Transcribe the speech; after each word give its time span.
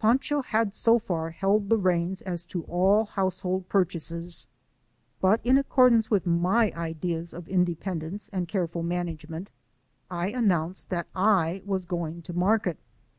Fancho 0.00 0.40
had 0.42 0.72
so 0.72 0.98
far 0.98 1.28
held 1.32 1.68
the 1.68 1.76
reins 1.76 2.22
as 2.22 2.46
to 2.46 2.62
all 2.62 3.04
household 3.04 3.68
purciiases, 3.68 4.46
but 5.20 5.38
in 5.44 5.58
accordance 5.58 6.10
with 6.10 6.24
my 6.24 6.72
ideas 6.72 7.34
of 7.34 7.46
independence 7.46 8.30
and 8.32 8.48
careful 8.48 8.82
manage 8.82 9.28
ment, 9.28 9.50
I 10.10 10.28
announced 10.30 10.88
that 10.88 11.08
I 11.14 11.60
was 11.66 11.84
going 11.84 12.22
to 12.22 12.32
market. 12.32 12.78